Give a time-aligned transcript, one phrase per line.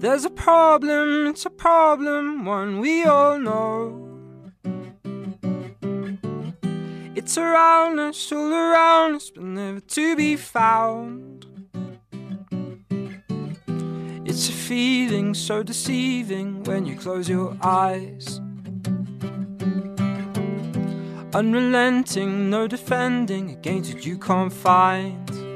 [0.00, 4.08] There's a problem, it's a problem, one we all know.
[7.14, 11.44] It's around us, all around us, but never to be found.
[14.24, 18.40] It's a feeling so deceiving when you close your eyes.
[21.34, 25.49] Unrelenting, no defending against what you can't find.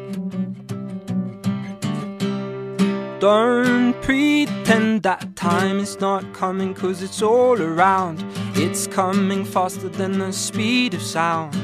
[3.24, 8.22] Don't pretend that time is not coming, cause it's all around.
[8.54, 11.54] It's coming faster than the speed of sound.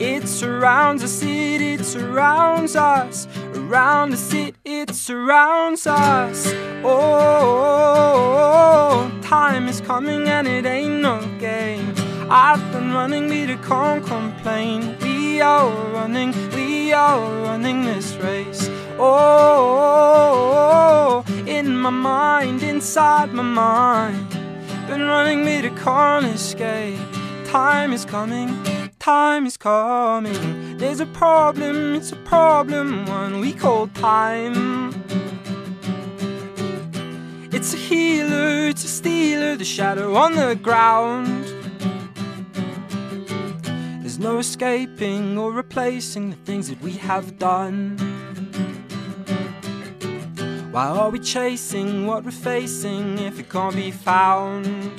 [0.00, 3.26] It surrounds us, it, it surrounds us.
[3.56, 6.46] Around us, it, it surrounds us.
[6.84, 11.96] Oh, oh, oh, time is coming and it ain't no game.
[12.30, 14.96] I've been running, I can't complain.
[15.00, 18.70] We are running, we are running this race.
[19.00, 21.07] Oh, in
[21.78, 24.28] my mind, inside my mind.
[24.86, 26.98] Been running, me to can't escape.
[27.46, 28.50] Time is coming,
[28.98, 30.76] time is coming.
[30.76, 34.92] There's a problem, it's a problem, one we call time.
[37.52, 41.44] It's a healer, it's a stealer, the shadow on the ground.
[44.02, 48.17] There's no escaping or replacing the things that we have done.
[50.78, 54.94] Why are we chasing what we're facing if it can't be found?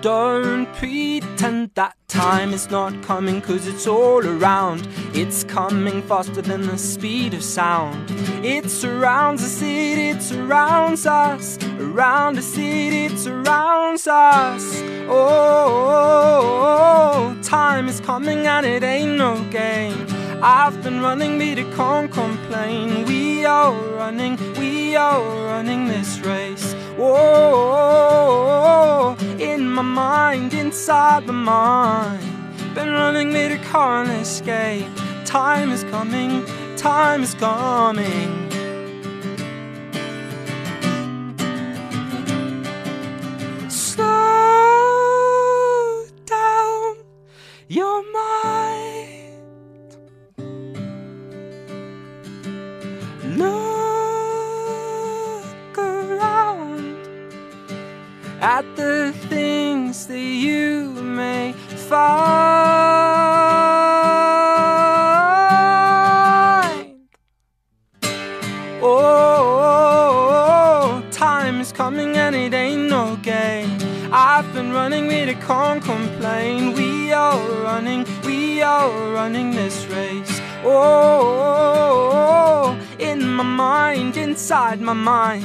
[0.00, 4.88] Don't pretend that time is not coming, cause it's all around.
[5.12, 8.10] It's coming faster than the speed of sound.
[8.42, 11.58] It surrounds us, it, it surrounds us.
[11.78, 14.80] Around us, it, it surrounds us.
[15.06, 20.19] Oh, oh, oh, oh, time is coming and it ain't no game.
[20.42, 23.04] I've been running, but I can't complain.
[23.04, 26.72] We are running, we are running this race.
[26.96, 27.16] Whoa,
[29.38, 32.22] in my mind, inside my mind.
[32.74, 34.86] Been running, but I can't escape.
[35.26, 36.42] Time is coming,
[36.76, 38.49] time is coming.
[68.82, 73.76] Oh, oh, oh, time is coming and it ain't no game.
[74.10, 76.72] I've been running, but I can't complain.
[76.72, 80.40] We are running, we are running this race.
[80.64, 85.44] Oh, oh in my mind, inside my mind.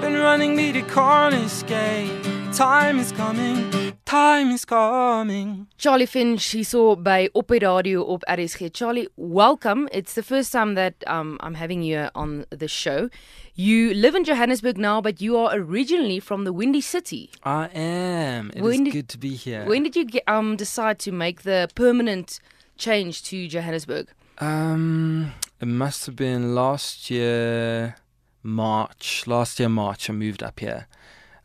[0.00, 2.10] Been running, but I can't escape.
[2.54, 5.66] Time is coming, time is coming.
[5.76, 8.72] Charlie Finch hierso by Oppiradio op RSG.
[8.72, 9.86] Charlie, welcome.
[9.92, 13.10] It's the first time that um, I'm having you on the show.
[13.54, 17.30] You live in Johannesburg now, but you are originally from the Windy City.
[17.44, 18.48] I am.
[18.54, 19.66] It is When did- good to be here.
[19.66, 22.40] When did you get, um, decide to make the permanent
[22.78, 24.08] change to Johannesburg?
[24.38, 27.96] Um, it must have been last year,
[28.42, 29.26] March.
[29.26, 30.86] Last year, March, I moved up here.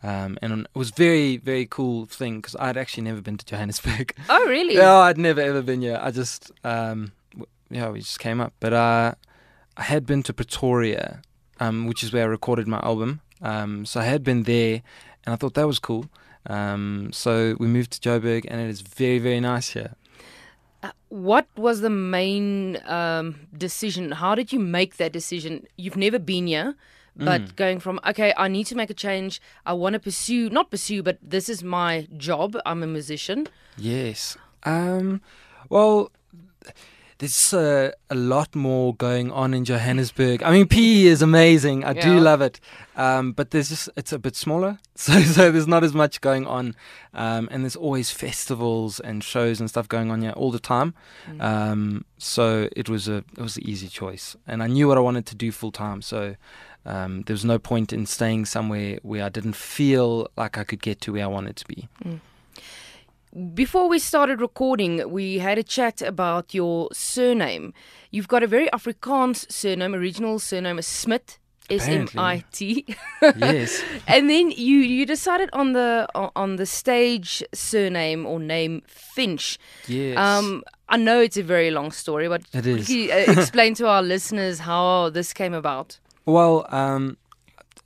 [0.03, 4.13] Um, and it was very, very cool thing because I'd actually never been to Johannesburg.
[4.29, 4.75] Oh, really?
[4.75, 5.97] No, I'd never ever been here.
[6.01, 8.53] I just, um, w- yeah, we just came up.
[8.59, 9.13] But uh,
[9.77, 11.21] I had been to Pretoria,
[11.59, 13.21] um, which is where I recorded my album.
[13.41, 14.81] Um, so I had been there,
[15.25, 16.05] and I thought that was cool.
[16.47, 19.93] Um, so we moved to Joburg, and it is very, very nice here.
[20.81, 24.11] Uh, what was the main um, decision?
[24.11, 25.65] How did you make that decision?
[25.77, 26.75] You've never been here,
[27.15, 27.55] but Mm.
[27.55, 29.39] going from, okay, I need to make a change.
[29.65, 32.57] I want to pursue, not pursue, but this is my job.
[32.65, 33.47] I'm a musician.
[33.77, 34.37] Yes.
[34.63, 35.21] Um,
[35.69, 36.11] well,
[37.19, 40.43] there's uh, a lot more going on in Johannesburg.
[40.43, 41.85] I mean, PE is amazing.
[41.85, 42.59] I do love it.
[42.95, 46.45] Um, but there's just it's a bit smaller, so so there's not as much going
[46.45, 46.75] on,
[47.13, 50.93] um, and there's always festivals and shows and stuff going on here all the time.
[51.39, 55.01] Um, so it was a it was an easy choice, and I knew what I
[55.01, 56.01] wanted to do full time.
[56.01, 56.35] So.
[56.85, 60.81] Um, there was no point in staying somewhere where I didn't feel like I could
[60.81, 61.87] get to where I wanted to be.
[63.55, 67.73] Before we started recording, we had a chat about your surname.
[68.11, 71.39] You've got a very Afrikaans surname, original surname is Smit,
[71.69, 72.85] S M I T.
[73.21, 73.81] yes.
[74.07, 79.57] And then you you decided on the on the stage surname or name Finch.
[79.87, 80.17] Yes.
[80.17, 82.87] Um, I know it's a very long story, but It is.
[82.89, 85.97] uh, explain to our listeners how this came about.
[86.25, 87.17] Well, um,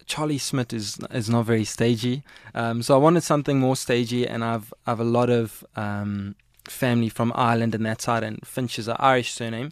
[0.06, 2.24] Charlie Smit is is not very stagey,
[2.54, 6.36] um, so I wanted something more stagey, and I've I've a lot of um,
[6.66, 9.72] family from Ireland and that side, and Finch is an Irish surname.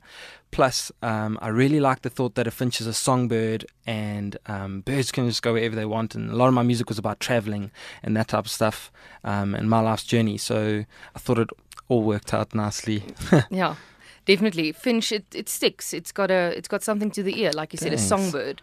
[0.52, 4.82] Plus, um, I really like the thought that a finch is a songbird, and um,
[4.82, 6.16] birds can just go wherever they want.
[6.16, 7.72] And a lot of my music was about traveling
[8.02, 8.90] and that type of stuff,
[9.26, 10.38] um, and my life's journey.
[10.38, 11.50] So I thought it
[11.90, 13.04] all worked out nicely.
[13.50, 13.76] yeah,
[14.26, 14.72] definitely.
[14.72, 15.94] Finch, it, it sticks.
[15.94, 18.62] It's got a, it's got something to the ear, like you said, a songbird.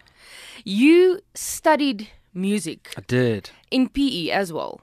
[0.63, 3.49] You studied music I did.
[3.71, 4.81] in PE as well.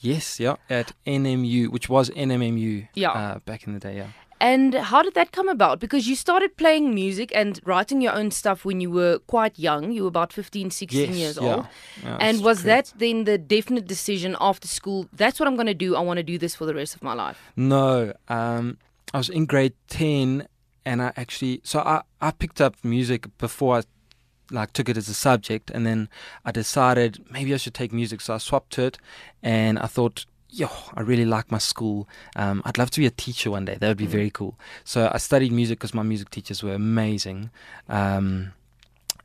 [0.00, 3.10] Yes, yeah, at NMU, which was NMMU Yeah.
[3.10, 4.06] uh, back in the day, yeah.
[4.40, 5.80] And how did that come about?
[5.80, 9.90] Because you started playing music and writing your own stuff when you were quite young.
[9.90, 11.54] You were about 15, 16 Yes, years yeah.
[11.56, 11.66] old.
[12.04, 12.92] Yeah, and was correct.
[12.92, 15.08] that then the definite decision after school?
[15.12, 15.96] That's what I'm going to do.
[15.96, 17.50] I want to do this for the rest of my life.
[17.56, 18.78] No, um,
[19.12, 20.46] I was in grade ten,
[20.84, 23.82] and I actually so I, I picked up music before I
[24.50, 26.08] like took it as a subject, and then
[26.44, 28.98] I decided maybe I should take music, so I swapped to it,
[29.42, 30.26] and I thought.
[30.50, 32.08] Yo, I really like my school.
[32.34, 33.76] Um, I'd love to be a teacher one day.
[33.78, 34.58] That would be very cool.
[34.82, 37.50] So I studied music because my music teachers were amazing.
[37.86, 38.54] Um,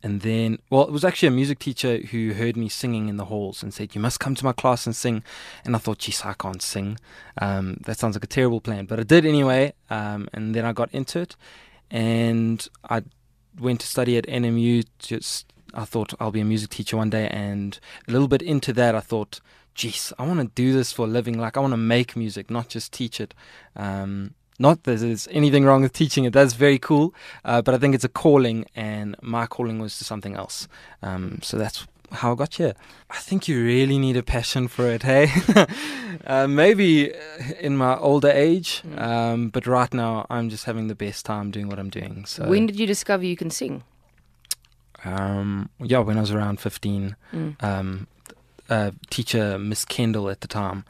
[0.04, 3.26] and then, well, it was actually a music teacher who heard me singing in the
[3.26, 5.24] halls and said, You must come to my class and sing.
[5.64, 6.98] And I thought, Geez, I can't sing.
[7.42, 8.86] Um, that sounds like a terrible plan.
[8.86, 9.74] But I did anyway.
[9.90, 11.38] Um, and then I got into it.
[11.90, 13.04] And I
[13.58, 14.86] went to study at NMU.
[15.00, 17.30] Just, I thought I'll be a music teacher one day.
[17.30, 19.40] And a little bit into that, I thought,
[19.74, 21.40] Geez, I want to do this for a living.
[21.40, 23.34] Like, I want to make music, not just teach it.
[23.78, 26.34] Um, not that there's anything wrong with teaching it.
[26.34, 27.14] That's very cool.
[27.46, 30.68] Uh, but I think it's a calling, and my calling was to something else.
[31.02, 32.76] Um, so that's how I got here.
[33.10, 35.32] I think you really need a passion for it, hey?
[36.28, 37.12] uh, maybe
[37.60, 39.02] in my older age, Mm.
[39.02, 42.26] um, but right now I'm just having the best time doing what I'm doing.
[42.28, 43.84] So, When did you discover you can sing?
[45.06, 47.64] um, yeah, when I was around 15, Mm.
[47.64, 48.08] um,
[48.70, 50.86] uh, teacher Miss Kendall at the time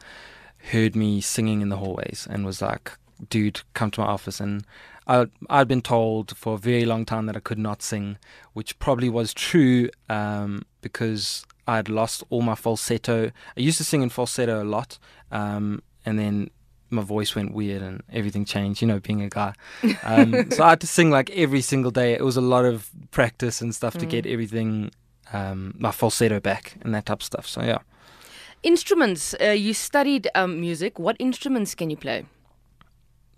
[0.72, 2.92] heard me singing in the hallways and was like,
[3.30, 4.66] "Dude, come to my office." And
[5.08, 8.18] I, I'd been told for a very long time that I could not sing,
[8.54, 13.32] which probably was true um, because I'd lost all my falsetto.
[13.58, 14.98] I used to sing in falsetto a lot,
[15.32, 16.50] um, and then
[16.90, 18.82] my voice went weird and everything changed.
[18.82, 19.54] You know, being a guy,
[20.04, 22.14] um, so I had to sing like every single day.
[22.14, 24.10] It was a lot of practice and stuff to Mm.
[24.10, 24.92] get everything
[25.34, 27.48] um, my falsetto back and that type of stuff.
[27.48, 27.80] So yeah,
[28.62, 29.36] Instruments.
[29.42, 30.98] Uh, you studied um, music.
[30.98, 32.26] What instruments can you play?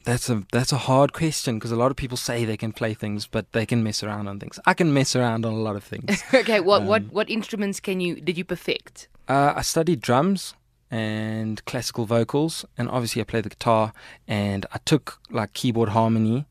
[0.06, 2.94] That's a that's a hard question because a lot of people say they can play
[2.94, 4.60] things, but they can mess around on things.
[4.66, 6.24] I can mess around on a lot of things.
[6.34, 9.08] okay, what what Um, what instruments can you did you perfect?
[9.28, 10.54] uh, I studied drums
[10.92, 13.92] and classical vocals, and obviously I play the guitar.
[14.28, 16.46] And I took like keyboard harmony,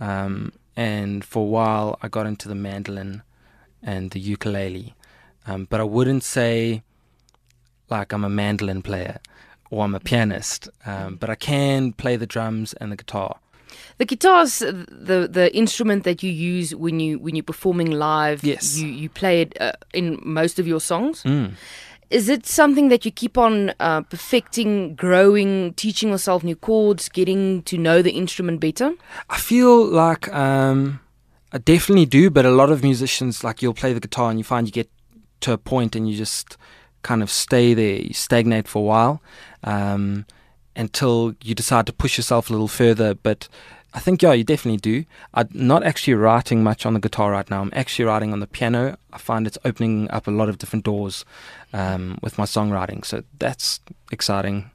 [0.00, 3.22] um, and for a while I got into the mandolin
[3.82, 4.94] and the ukulele.
[5.46, 6.82] Um, but I wouldn't say
[7.90, 9.20] like I'm a mandolin player
[9.70, 13.38] or I'm a pianist, um, but I can play the drums and the guitar.
[13.98, 18.42] The guitar's the the instrument that you use when you when you're performing live.
[18.42, 18.78] Yes.
[18.78, 21.22] you you play it uh, in most of your songs.
[21.22, 21.52] Mm.
[22.10, 27.62] Is it something that you keep on uh, perfecting, growing, teaching yourself new chords, getting
[27.62, 28.92] to know the instrument better?
[29.30, 31.00] I feel like um,
[31.52, 34.44] I definitely do, but a lot of musicians, like you'll play the guitar and you
[34.44, 34.90] find you get
[35.40, 36.56] to a point and you just
[37.04, 39.22] kind of stay there, you stagnate for a while
[39.62, 40.26] um,
[40.74, 43.14] until you decide to push yourself a little further.
[43.14, 43.46] But
[43.92, 45.04] I think, yeah, you definitely do.
[45.32, 47.60] I'm not actually writing much on the guitar right now.
[47.60, 48.98] I'm actually writing on the piano.
[49.12, 51.24] I find it's opening up a lot of different doors
[51.72, 53.04] um, with my songwriting.
[53.04, 53.78] So that's
[54.10, 54.72] exciting.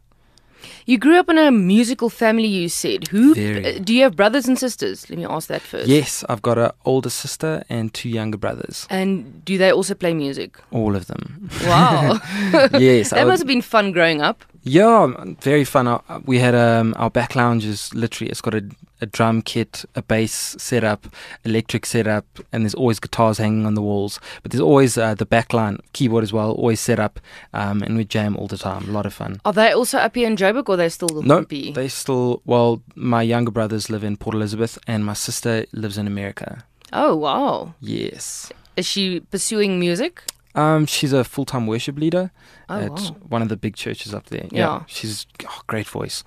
[0.85, 2.47] You grew up in a musical family.
[2.47, 3.33] You said who?
[3.35, 3.75] Very.
[3.75, 5.09] uh, do you have brothers and sisters?
[5.09, 5.87] Let me ask that first.
[5.87, 8.87] Yes, I've got an older sister and two younger brothers.
[8.89, 10.57] And do they also play music?
[10.71, 11.49] All of them.
[11.63, 12.19] Wow,
[12.77, 14.43] yes, that would- must have been fun growing up.
[14.63, 15.07] Yeah,
[15.41, 15.99] very fun.
[16.25, 18.63] We had um, our back lounge is literally it's got a,
[19.01, 21.07] a drum kit, a bass setup,
[21.45, 24.19] electric setup, and there's always guitars hanging on the walls.
[24.43, 27.19] But there's always uh, the backline keyboard as well, always set up,
[27.53, 28.87] um, and we jam all the time.
[28.89, 29.39] A lot of fun.
[29.45, 31.71] Are they also up here in Joburg, or they still No, in PE?
[31.73, 32.41] they still.
[32.45, 36.63] Well, my younger brothers live in Port Elizabeth, and my sister lives in America.
[36.91, 37.73] Oh wow!
[37.81, 38.51] Yes.
[38.75, 40.23] Is she pursuing music?
[40.55, 42.31] Um, she's a full-time worship leader
[42.69, 43.15] Oh at wow!
[43.27, 44.47] one of the big churches up there.
[44.51, 44.83] Yeah.
[44.87, 46.23] she's oh, great voice.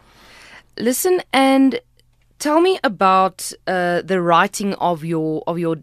[0.79, 1.81] Listen and
[2.39, 5.77] tell me about uh, the writing of your of your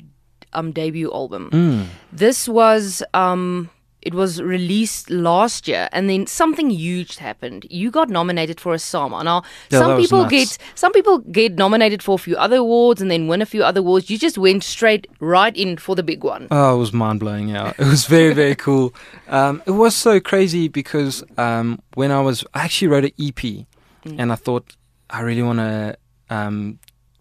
[0.54, 1.50] um debut album.
[1.52, 1.86] Mm.
[2.12, 3.70] This was um
[4.02, 7.66] it was released last year, and then something huge happened.
[7.70, 9.24] You got nominated for a SAMA.
[9.24, 13.12] Now, Yeah, some people get some people get nominated for a few other awards and
[13.12, 14.10] then win a few other awards.
[14.10, 16.48] You just went straight right in for the big one.
[16.52, 17.50] Oh, it was mind blowing.
[17.50, 18.94] Yeah, it was very very cool.
[19.28, 23.66] Um, it was so crazy because um, when I was, I actually wrote an EP,
[24.06, 24.76] and I thought
[25.10, 25.98] I really want to
[26.30, 26.80] um,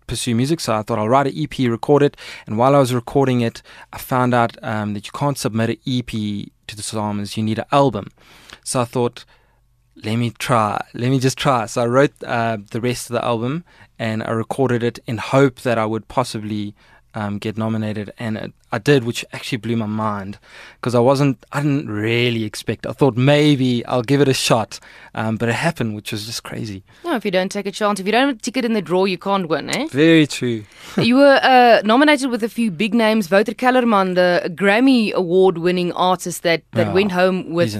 [0.08, 2.92] pursue music, so I thought I'll write an EP, record it, and while I was
[2.92, 3.62] recording it,
[3.92, 7.36] I found out um, that you can't submit an EP to the SAMAs.
[7.36, 8.08] You need an album.
[8.64, 9.24] So I thought,
[10.04, 10.80] let me try.
[10.94, 11.66] Let me just try.
[11.66, 13.64] So I wrote uh, the rest of the album
[13.98, 16.74] and I recorded it in hope that I would possibly
[17.14, 20.38] um, get nominated, and it, I did, which actually blew my mind
[20.76, 21.44] because I wasn't.
[21.52, 22.86] I didn't really expect.
[22.86, 24.78] I thought maybe I'll give it a shot,
[25.14, 26.82] um, but it happened, which was just crazy.
[27.04, 28.82] No, if you don't take a chance, if you don't have a ticket in the
[28.82, 29.86] draw, you can't win, eh?
[29.90, 30.64] Very true.
[30.98, 33.30] you were uh, nominated with a few big names.
[33.30, 37.74] Wouter Kellerman, the Grammy award-winning artist that, that Oh, went home with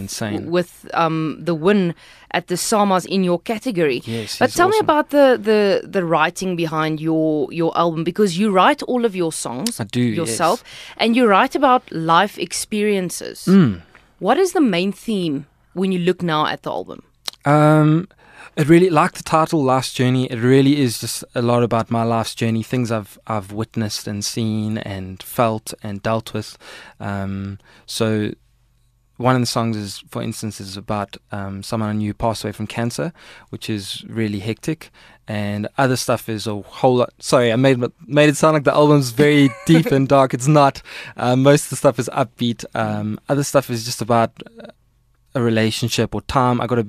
[0.47, 1.95] with um, the win
[2.33, 4.03] at the Samas in your category.
[4.05, 8.51] Yes, but tell me about the, the the writing behind your your album because you
[8.51, 10.65] write all of your songs I do, yourself,
[10.97, 13.45] and you write about life experiences.
[13.47, 13.83] Mm.
[14.19, 17.03] What is the main theme when you look now at the album?
[17.45, 18.09] Um,
[18.57, 22.03] it really, like the title, "Life's Journey." It really is just a lot about my
[22.03, 26.59] life's journey, things I've I've witnessed and seen and felt and dealt with.
[26.99, 28.33] Um, so,
[29.17, 32.53] one of the songs is, for instance, is about um, someone I knew passed away
[32.53, 33.13] from cancer,
[33.51, 34.91] which is really hectic.
[35.31, 37.13] And other stuff is a whole lot.
[37.19, 40.33] Sorry, I made made it sound like the album's very deep and dark.
[40.33, 40.81] It's not.
[41.19, 42.65] Um, most of the stuff is upbeat.
[42.75, 44.43] Um, other stuff is just about
[45.35, 46.61] a relationship or time.
[46.63, 46.87] I got a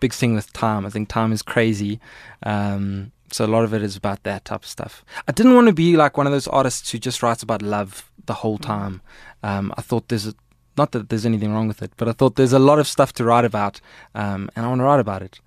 [0.00, 0.86] big thing with time.
[0.86, 2.00] I think time is crazy.
[2.42, 5.04] Um, so a lot of it is about that type of stuff.
[5.26, 8.10] I didn't want to be like one of those artists who just writes about love
[8.26, 9.00] the whole time.
[9.42, 10.34] Um, I thought there's a,
[10.76, 13.12] not that there's anything wrong with it, but I thought there's a lot of stuff
[13.14, 13.80] to write about,
[14.14, 15.40] um, and I want to write about it.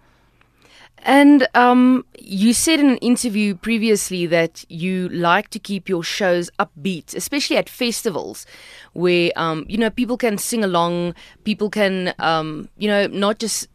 [1.05, 6.50] And um, you said in an interview previously that you like to keep your shows
[6.59, 8.45] upbeat, especially at festivals,
[8.93, 13.67] where um, you know people can sing along, people can um, you know not just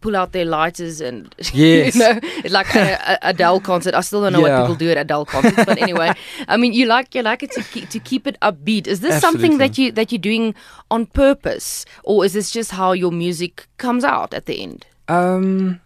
[0.00, 1.94] pull out their lighters and Yes.
[1.94, 3.94] you know it's like a, a Adele concert.
[3.94, 4.58] I still don't know Yeah.
[4.58, 6.12] what people do at Adele concerts, but anyway,
[6.48, 8.88] I mean you like you like it to keep, to keep it upbeat.
[8.88, 10.56] Is this something that you that you're doing
[10.90, 14.86] on purpose, or is this just how your music comes out at the end?
[15.06, 15.80] Um,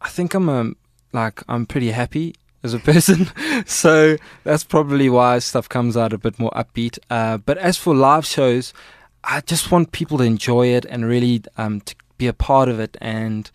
[0.00, 0.72] I think I'm a
[1.12, 3.30] like I'm pretty happy as a person,
[3.66, 6.98] so that's probably why stuff comes out a bit more upbeat.
[7.10, 8.72] Uh, but as for live shows,
[9.24, 12.80] I just want people to enjoy it and really um to be a part of
[12.80, 12.96] it.
[13.00, 13.50] And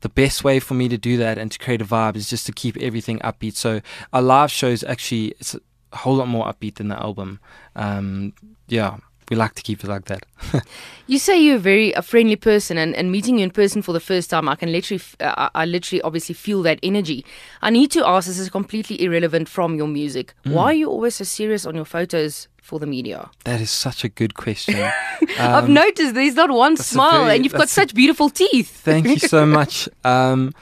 [0.00, 2.46] the best way for me to do that and to create a vibe is just
[2.46, 3.54] to keep everything upbeat.
[3.54, 3.80] So
[4.12, 7.40] our live shows actually it's a whole lot more upbeat than the album.
[7.76, 8.32] Um,
[8.68, 8.98] yeah,
[9.30, 10.24] we like to keep it like that.
[11.06, 13.92] You say you're a very a friendly person, and, and meeting you in person for
[13.92, 17.24] the first time, I can literally, uh, I literally, obviously feel that energy.
[17.62, 18.28] I need to ask.
[18.28, 20.34] This is completely irrelevant from your music.
[20.46, 20.52] Mm.
[20.52, 23.28] Why are you always so serious on your photos for the media?
[23.42, 24.76] That is such a good question.
[25.38, 28.70] I've Um, noticed there's not one smile, very- and you've got a- such beautiful teeth.
[28.84, 29.88] Thank you so much.
[30.04, 30.54] Um,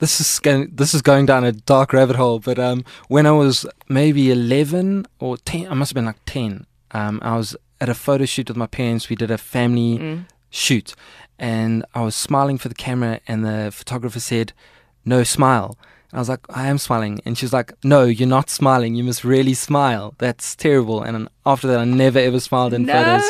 [0.00, 2.40] this is going, this is going down a dark rabbit hole.
[2.40, 6.66] But um, when I was maybe eleven or ten, I must have been like ten.
[6.90, 9.08] Um, I was at a photo shoot with my parents.
[9.10, 10.24] We did a family Mm.
[10.50, 10.88] shoot,
[11.38, 14.52] and I was smiling for the camera, and the photographer said,
[15.04, 15.70] "No smile."
[16.10, 18.94] And I was like, "I am smiling," and she's like, "No, you're not smiling.
[18.94, 20.14] You must really smile.
[20.18, 23.24] That's terrible." And after that, I never ever smiled in photos.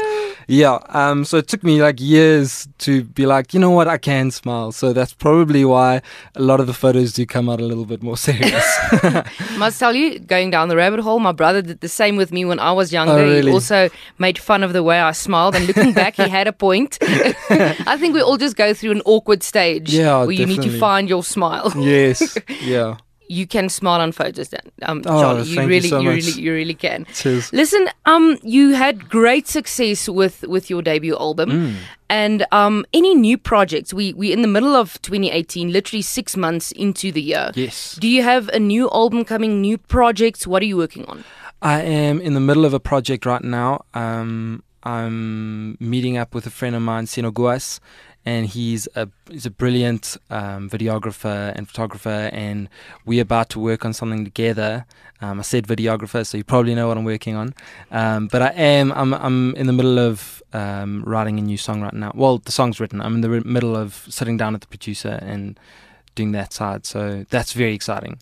[0.48, 0.78] Yeah.
[0.88, 1.24] Um.
[1.24, 4.72] So it took me like years to be like, you know what, I can smile.
[4.72, 6.02] So that's probably why
[6.34, 8.66] a lot of the photos do come out a little bit more serious.
[9.56, 12.44] Must tell you, going down the rabbit hole, my brother did the same with me
[12.44, 13.12] when I was younger.
[13.14, 13.52] Oh, He really?
[13.52, 13.88] also
[14.18, 16.98] made fun of the way I smiled, and looking back, he had a point.
[17.02, 20.78] I think we all just go through an awkward stage Yeah, where you need to
[20.78, 21.72] find your smile.
[21.76, 22.36] yes.
[22.60, 22.96] Yeah.
[23.32, 25.48] You can smile on photos, then, um, Oh, Charlie.
[25.48, 26.36] You thank you really, so really, much.
[26.36, 27.06] you really can.
[27.14, 27.52] Cheers.
[27.52, 31.74] Listen, um, you had great success with with your debut album, Mm.
[32.08, 33.94] and um, any new projects?
[33.94, 37.50] We we're in the middle of 2018, literally six months into the year.
[37.54, 37.96] Yes.
[38.00, 39.60] Do you have a new album coming?
[39.60, 40.46] New projects?
[40.46, 41.24] What are you working on?
[41.62, 43.84] I am in the middle of a project right now.
[43.94, 47.80] Um, I'm meeting up with a friend of mine, Sino Guas,
[48.24, 52.68] and he's a he's a brilliant um, videographer and photographer, and
[53.04, 54.86] we're about to work on something together.
[55.20, 57.54] Um, I said videographer, so you probably know what I'm working on.
[57.90, 61.82] Um, but I am I'm I'm in the middle of um, writing a new song
[61.82, 62.12] right now.
[62.14, 63.00] Well, the song's written.
[63.00, 65.58] I'm in the middle of sitting down with the producer and
[66.14, 66.86] doing that side.
[66.86, 68.18] So that's very exciting.